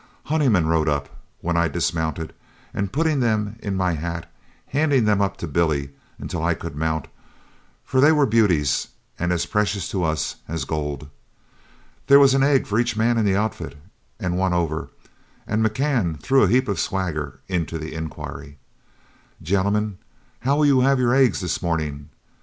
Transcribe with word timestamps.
Honeyman 0.23 0.65
rode 0.65 0.89
up, 0.89 1.09
when 1.41 1.55
I 1.55 1.67
dismounted, 1.67 2.33
and 2.73 2.91
putting 2.91 3.19
them 3.19 3.57
in 3.61 3.75
my 3.75 3.91
hat, 3.93 4.27
handed 4.69 5.05
them 5.05 5.21
up 5.21 5.37
to 5.37 5.47
Billy 5.47 5.91
until 6.17 6.43
I 6.43 6.55
could 6.55 6.75
mount, 6.75 7.07
for 7.85 8.01
they 8.01 8.11
were 8.11 8.25
beauties 8.25 8.87
and 9.19 9.31
as 9.31 9.45
precious 9.45 9.87
to 9.89 10.03
us 10.03 10.37
as 10.47 10.65
gold. 10.65 11.07
There 12.07 12.17
was 12.17 12.33
an 12.33 12.41
egg 12.41 12.65
for 12.65 12.79
each 12.79 12.97
man 12.97 13.19
in 13.19 13.25
the 13.25 13.35
outfit 13.35 13.77
and 14.19 14.39
one 14.39 14.53
over, 14.53 14.89
and 15.45 15.63
McCann 15.63 16.19
threw 16.19 16.41
a 16.41 16.47
heap 16.49 16.67
of 16.67 16.79
swagger 16.79 17.39
into 17.47 17.77
the 17.77 17.93
inquiry, 17.93 18.57
"Gentlemen, 19.39 19.99
how 20.39 20.55
will 20.57 20.65
you 20.65 20.79
have 20.79 20.97
your 20.97 21.13
eggs 21.13 21.41
this 21.41 21.61
morning?" 21.61 22.09